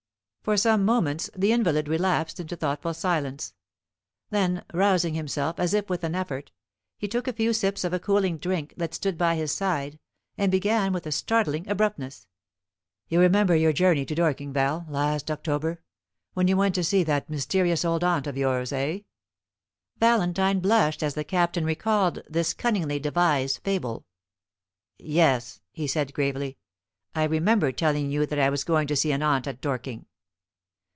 [0.43, 3.53] For some moments the invalid relapsed into thoughtful silence.
[4.31, 6.51] Then, rousing himself as if with an effort,
[6.97, 9.99] he took a few sips of a cooling drink that stood by his side,
[10.39, 12.25] and began with a startling abruptness.
[13.07, 15.79] "You remember your journey to Dorking, Val, last October,
[16.33, 19.01] when you went to see that mysterious old aunt of yours, eh?"
[19.99, 24.07] Valentine blushed as the Captain recalled this cunningly devised fable.
[24.97, 26.57] "Yes," he said gravely;
[27.13, 30.07] "I remember telling you that I was going to see an aunt at Dorking."